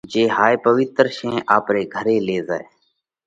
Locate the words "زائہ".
2.47-2.65